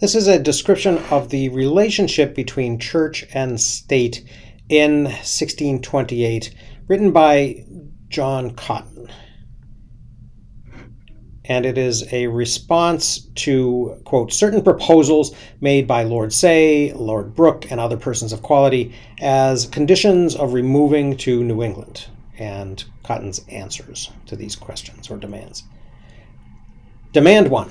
[0.00, 4.24] This is a description of the relationship between church and state
[4.68, 6.52] in 1628,
[6.88, 7.64] written by
[8.08, 9.08] John Cotton.
[11.44, 17.70] And it is a response to, quote, certain proposals made by Lord Say, Lord Brooke,
[17.70, 22.06] and other persons of quality as conditions of removing to New England,
[22.36, 25.62] and Cotton's answers to these questions or demands.
[27.12, 27.70] Demand one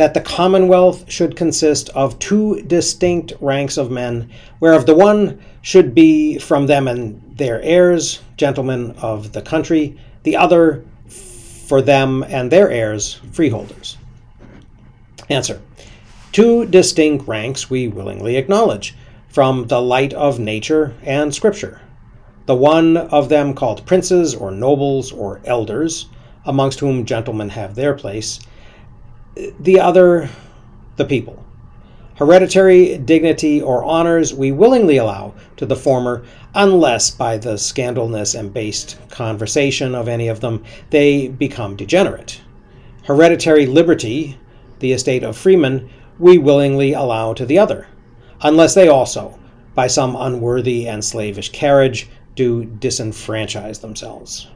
[0.00, 5.94] that the Commonwealth should consist of two distinct ranks of men, whereof the one should
[5.94, 12.50] be from them and their heirs, gentlemen of the country, the other for them and
[12.50, 13.98] their heirs, freeholders.
[15.28, 15.60] Answer.
[16.32, 18.96] Two distinct ranks we willingly acknowledge,
[19.28, 21.82] from the light of nature and scripture.
[22.46, 26.06] The one of them called princes or nobles or elders,
[26.46, 28.40] amongst whom gentlemen have their place,
[29.34, 30.28] the other,
[30.96, 31.44] the people.
[32.16, 38.52] Hereditary dignity or honors we willingly allow to the former, unless by the scandalous and
[38.52, 42.40] based conversation of any of them they become degenerate.
[43.04, 44.38] Hereditary liberty,
[44.80, 47.86] the estate of freemen, we willingly allow to the other,
[48.42, 49.38] unless they also,
[49.74, 54.48] by some unworthy and slavish carriage, do disenfranchise themselves.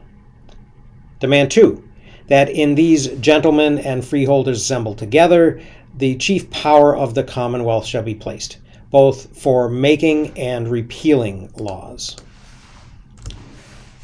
[1.21, 1.83] Demand 2
[2.29, 5.61] that in these gentlemen and freeholders assembled together,
[5.97, 8.59] the chief power of the Commonwealth shall be placed,
[8.91, 12.17] both for making and repealing laws.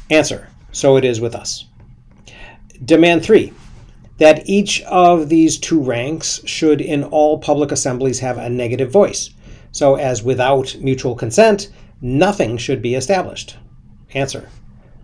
[0.09, 1.65] Answer So it is with us.
[2.83, 3.53] Demand three
[4.17, 9.31] that each of these two ranks should in all public assemblies have a negative voice,
[9.71, 13.57] so as without mutual consent, nothing should be established.
[14.13, 14.47] Answer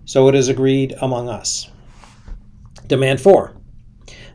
[0.06, 1.72] So it is agreed among us.
[2.88, 3.54] Demand 4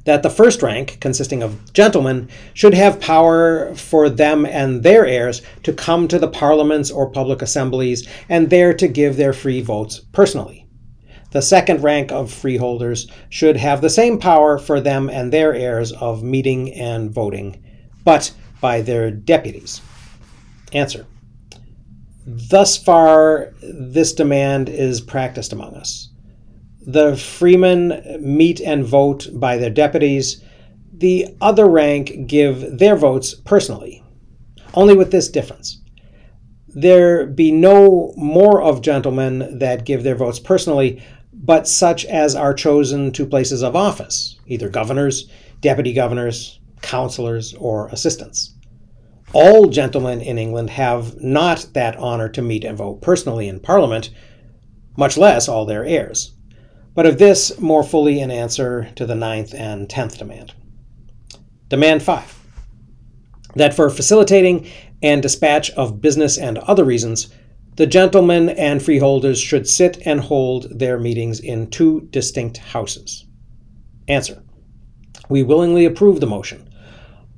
[0.05, 5.43] that the first rank, consisting of gentlemen, should have power for them and their heirs
[5.63, 10.01] to come to the parliaments or public assemblies and there to give their free votes
[10.13, 10.67] personally.
[11.31, 15.93] The second rank of freeholders should have the same power for them and their heirs
[15.93, 17.63] of meeting and voting,
[18.05, 19.81] but by their deputies.
[20.73, 21.07] Answer.
[22.27, 26.12] Thus far, this demand is practiced among us
[26.85, 30.43] the freemen meet and vote by their deputies.
[30.93, 34.03] The other rank give their votes personally,
[34.75, 35.81] only with this difference.
[36.69, 42.55] There be no more of gentlemen that give their votes personally, but such as are
[42.55, 48.55] chosen to places of office, either governors, deputy governors, councillors, or assistants.
[49.33, 54.11] All gentlemen in England have not that honour to meet and vote personally in Parliament,
[54.97, 56.33] much less all their heirs
[56.95, 60.55] but of this more fully in answer to the ninth and tenth demand.
[61.69, 62.43] Demand 5
[63.55, 64.67] that for facilitating
[65.03, 67.33] and dispatch of business and other reasons,
[67.77, 73.27] the gentlemen and freeholders should sit and hold their meetings in two distinct houses.
[74.09, 74.43] Answer.
[75.29, 76.69] We willingly approve the motion,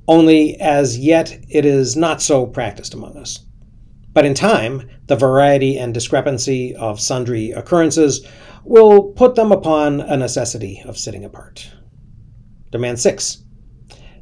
[0.07, 3.39] only as yet it is not so practiced among us.
[4.15, 8.25] But in time, the variety and discrepancy of sundry occurrences
[8.63, 11.69] will put them upon a necessity of sitting apart.
[12.71, 13.43] Demand 6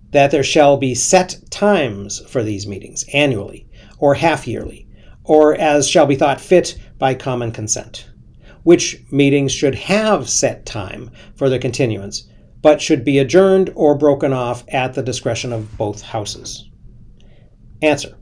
[0.10, 3.68] that there shall be set times for these meetings annually
[3.98, 4.88] or half yearly,
[5.24, 8.08] or as shall be thought fit by common consent,
[8.62, 12.28] which meetings should have set time for their continuance,
[12.62, 16.70] but should be adjourned or broken off at the discretion of both houses.
[17.82, 18.18] Answer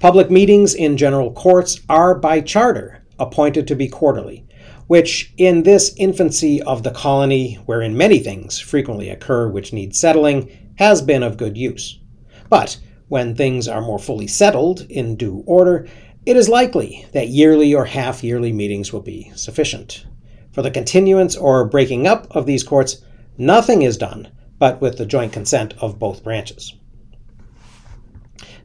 [0.00, 4.46] Public meetings in general courts are by charter appointed to be quarterly,
[4.86, 10.72] which, in this infancy of the colony, wherein many things frequently occur which need settling,
[10.76, 12.00] has been of good use.
[12.48, 12.78] But
[13.08, 15.86] when things are more fully settled in due order,
[16.24, 20.06] it is likely that yearly or half yearly meetings will be sufficient.
[20.52, 23.02] For the continuance or breaking up of these courts,
[23.36, 24.28] nothing is done
[24.58, 26.74] but with the joint consent of both branches.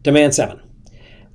[0.01, 0.61] Demand 7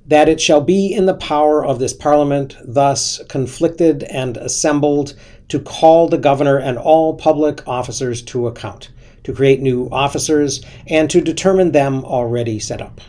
[0.05, 5.15] that it shall be in the power of this Parliament, thus conflicted and assembled,
[5.47, 8.89] to call the governor and all public officers to account,
[9.23, 13.01] to create new officers, and to determine them already set up.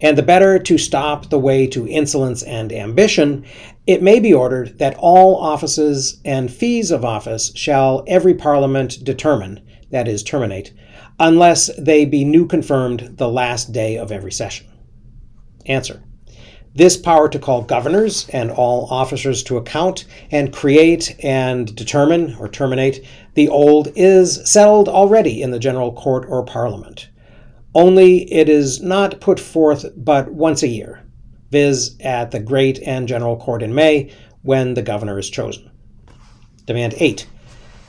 [0.00, 3.44] And the better to stop the way to insolence and ambition,
[3.86, 9.60] it may be ordered that all offices and fees of office shall every Parliament determine,
[9.90, 10.72] that is, terminate,
[11.20, 14.66] unless they be new confirmed the last day of every session.
[15.66, 16.02] Answer.
[16.74, 22.48] This power to call governors and all officers to account and create and determine or
[22.48, 23.04] terminate
[23.34, 27.08] the old is settled already in the general court or parliament.
[27.74, 31.02] only it is not put forth but once a year,
[31.50, 34.10] viz., at the Great and General Court in May,
[34.42, 35.70] when the governor is chosen.
[36.66, 37.26] Demand 8.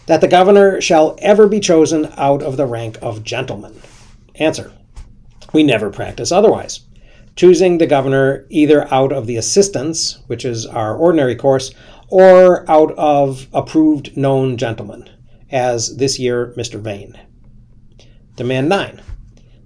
[0.05, 3.81] That the governor shall ever be chosen out of the rank of gentlemen.
[4.35, 4.71] Answer.
[5.51, 6.81] We never practice otherwise,
[7.35, 11.71] choosing the governor either out of the assistants, which is our ordinary course,
[12.09, 15.09] or out of approved known gentlemen,
[15.51, 16.79] as this year Mr.
[16.79, 17.19] Vane.
[18.35, 19.01] Demand 9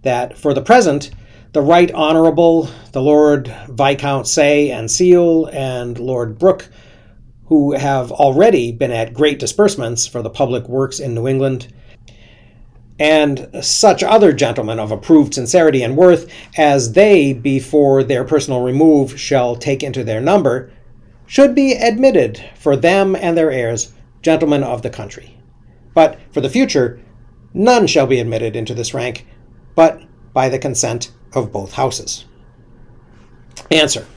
[0.07, 1.11] that for the present,
[1.51, 6.69] the Right Honorable, the Lord Viscount Say and Sele, and Lord Brooke,
[7.45, 11.73] who have already been at great disbursements for the public works in New England,
[12.99, 19.19] and such other gentlemen of approved sincerity and worth as they, before their personal remove,
[19.19, 20.71] shall take into their number,
[21.25, 25.37] should be admitted for them and their heirs, gentlemen of the country.
[25.93, 26.99] But for the future,
[27.53, 29.27] none shall be admitted into this rank
[29.75, 30.01] but
[30.33, 32.25] by the consent of both houses.
[33.69, 34.07] Answer.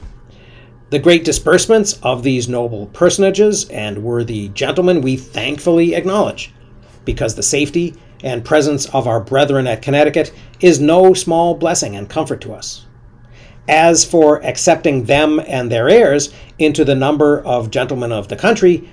[0.89, 6.51] The great disbursements of these noble personages and worthy gentlemen we thankfully acknowledge,
[7.05, 12.09] because the safety and presence of our brethren at Connecticut is no small blessing and
[12.09, 12.85] comfort to us.
[13.67, 18.89] As for accepting them and their heirs into the number of gentlemen of the country,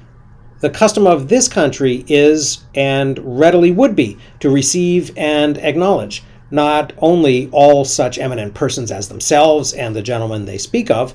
[0.61, 6.93] the custom of this country is, and readily would be, to receive and acknowledge not
[6.99, 11.15] only all such eminent persons as themselves and the gentlemen they speak of,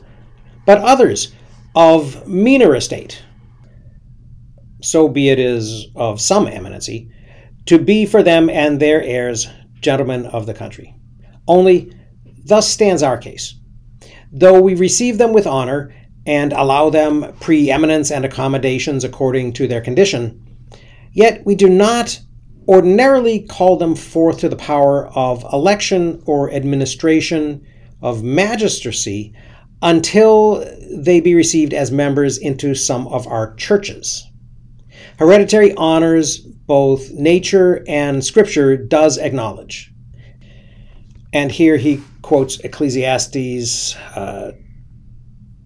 [0.65, 1.33] but others
[1.75, 3.21] of meaner estate,
[4.81, 7.09] so be it is of some eminency,
[7.65, 9.47] to be for them and their heirs
[9.79, 10.95] gentlemen of the country.
[11.47, 11.93] Only
[12.45, 13.55] thus stands our case.
[14.31, 15.93] Though we receive them with honor
[16.25, 20.41] and allow them preeminence and accommodations according to their condition,
[21.11, 22.19] yet we do not
[22.67, 27.65] ordinarily call them forth to the power of election or administration
[28.01, 29.33] of magistracy
[29.81, 34.25] until they be received as members into some of our churches.
[35.23, 39.89] Hereditary honors both nature and scripture does acknowledge.
[41.31, 44.51] And here he quotes Ecclesiastes uh,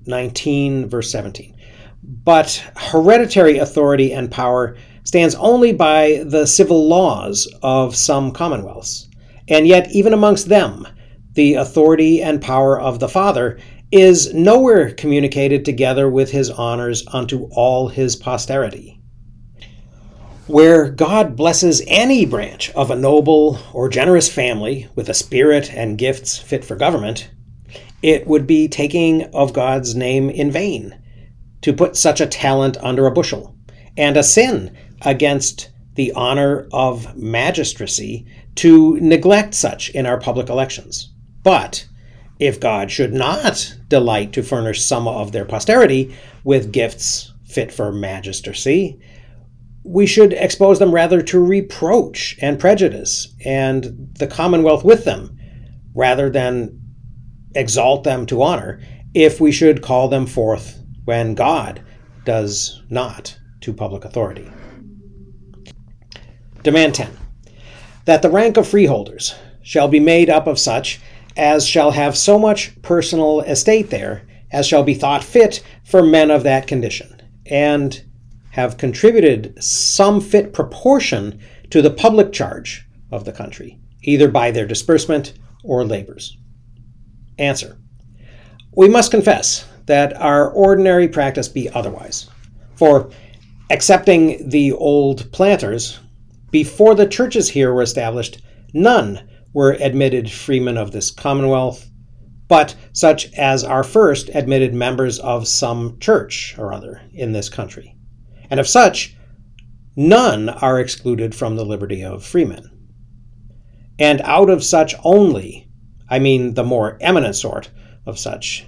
[0.06, 1.58] 19, verse 17.
[2.04, 9.10] But hereditary authority and power stands only by the civil laws of some commonwealths.
[9.48, 10.88] And yet, even amongst them,
[11.34, 13.58] the authority and power of the Father
[13.92, 18.97] is nowhere communicated together with his honors unto all his posterity.
[20.48, 25.98] Where God blesses any branch of a noble or generous family with a spirit and
[25.98, 27.30] gifts fit for government,
[28.02, 30.98] it would be taking of God's name in vain
[31.64, 33.58] to put such a talent under a bushel,
[33.98, 41.12] and a sin against the honor of magistracy to neglect such in our public elections.
[41.44, 41.86] But
[42.40, 46.16] if God should not delight to furnish some of their posterity
[46.46, 48.98] with gifts fit for magistracy,
[49.88, 55.38] we should expose them rather to reproach and prejudice and the commonwealth with them,
[55.96, 56.80] rather than
[57.56, 58.82] exalt them to honor,
[59.14, 61.82] if we should call them forth when God
[62.26, 64.52] does not to public authority.
[66.64, 67.18] Demand 10.
[68.06, 71.00] That the rank of freeholders shall be made up of such
[71.38, 76.30] as shall have so much personal estate there as shall be thought fit for men
[76.30, 78.04] of that condition, and
[78.58, 84.66] have contributed some fit proportion to the public charge of the country, either by their
[84.66, 85.34] disbursement
[85.64, 86.36] or labors.
[87.38, 87.78] Answer.
[88.76, 92.32] We must confess that our ordinary practice be otherwise.
[92.74, 93.12] For,
[93.70, 96.00] excepting the old planters,
[96.50, 98.42] before the churches here were established,
[98.74, 101.92] none were admitted freemen of this commonwealth,
[102.48, 107.97] but such as are first admitted members of some church or other in this country.
[108.50, 109.16] And of such,
[109.96, 112.72] none are excluded from the liberty of freemen.
[114.00, 115.70] And out of such only,
[116.10, 117.72] I mean the more eminent sort
[118.06, 118.66] of such,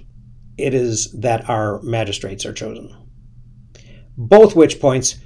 [0.58, 2.94] it is that our magistrates are chosen.
[4.16, 5.16] Both which points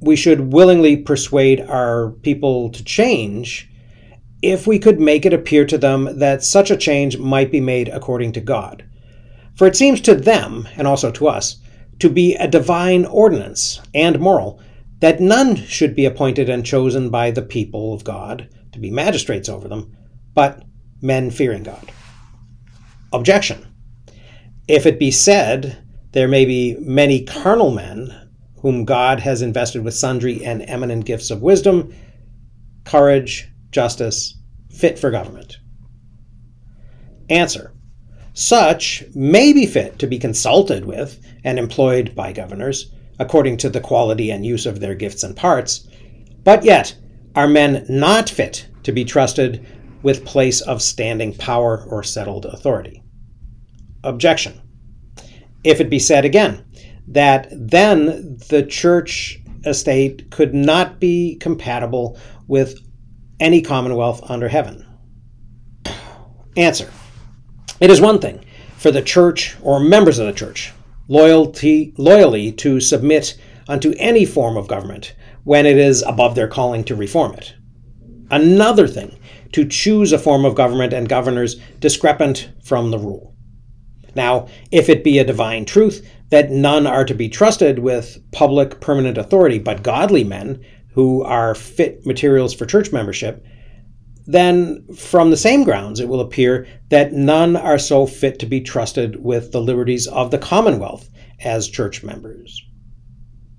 [0.00, 3.70] we should willingly persuade our people to change
[4.42, 7.88] if we could make it appear to them that such a change might be made
[7.88, 8.84] according to God.
[9.54, 11.58] For it seems to them, and also to us,
[12.00, 14.60] to be a divine ordinance and moral
[15.00, 19.48] that none should be appointed and chosen by the people of God to be magistrates
[19.48, 19.96] over them,
[20.34, 20.62] but
[21.00, 21.90] men fearing God.
[23.12, 23.66] Objection.
[24.68, 28.28] If it be said, there may be many carnal men
[28.60, 31.94] whom God has invested with sundry and eminent gifts of wisdom,
[32.84, 34.36] courage, justice,
[34.70, 35.58] fit for government?
[37.28, 37.72] Answer.
[38.40, 43.82] Such may be fit to be consulted with and employed by governors, according to the
[43.82, 45.86] quality and use of their gifts and parts,
[46.42, 46.96] but yet
[47.34, 49.66] are men not fit to be trusted
[50.02, 53.02] with place of standing power or settled authority.
[54.04, 54.58] Objection.
[55.62, 56.64] If it be said again,
[57.08, 62.18] that then the church estate could not be compatible
[62.48, 62.78] with
[63.38, 64.86] any commonwealth under heaven.
[66.56, 66.90] Answer.
[67.80, 68.44] It is one thing
[68.76, 70.72] for the church or members of the church
[71.08, 76.84] loyalty, loyally to submit unto any form of government when it is above their calling
[76.84, 77.54] to reform it.
[78.30, 79.18] Another thing
[79.52, 83.34] to choose a form of government and governors discrepant from the rule.
[84.14, 88.80] Now, if it be a divine truth that none are to be trusted with public
[88.80, 93.44] permanent authority but godly men who are fit materials for church membership,
[94.32, 98.60] then from the same grounds it will appear that none are so fit to be
[98.60, 101.08] trusted with the liberties of the commonwealth
[101.40, 102.62] as church members.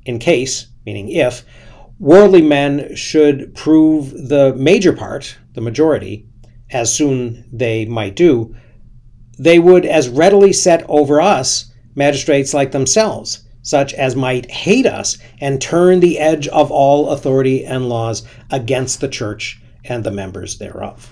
[0.06, 1.44] In case, meaning if,
[2.00, 6.26] worldly men should prove the major part, the majority,
[6.70, 8.56] as soon they might do,
[9.38, 15.18] they would as readily set over us magistrates like themselves, such as might hate us
[15.42, 20.58] and turn the edge of all authority and laws against the church and the members
[20.58, 21.10] thereof.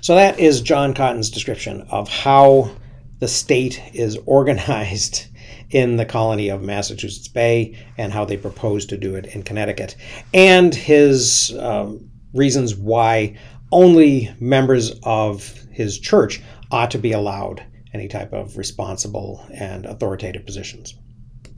[0.00, 2.70] So that is John Cotton's description of how
[3.18, 5.26] the state is organized
[5.70, 9.96] in the colony of Massachusetts Bay and how they propose to do it in Connecticut,
[10.32, 13.36] and his um, reasons why
[13.72, 15.42] only members of
[15.72, 16.40] his church
[16.70, 20.94] ought to be allowed any type of responsible and authoritative positions.